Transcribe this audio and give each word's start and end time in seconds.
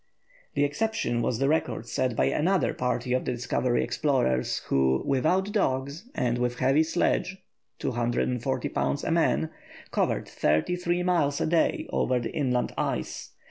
_]The 0.55 0.63
exception 0.63 1.21
was 1.21 1.37
the 1.37 1.47
record 1.47 1.87
set 1.87 2.15
by 2.15 2.25
another 2.25 2.73
party 2.73 3.13
of 3.13 3.23
the 3.23 3.33
Discovery 3.33 3.83
explorers, 3.83 4.63
who, 4.69 5.03
without 5.05 5.51
dogs, 5.51 6.05
and 6.15 6.39
with 6.39 6.57
heavy 6.57 6.81
sledges 6.81 7.37
(240 7.77 8.69
lbs. 8.69 9.03
a 9.03 9.11
man), 9.11 9.51
covered 9.91 10.27
thirty 10.27 10.75
three 10.75 11.03
miles 11.03 11.39
a 11.39 11.45
day 11.45 11.87
over 11.93 12.19
the 12.19 12.33
inland 12.33 12.73
ice. 12.79 13.33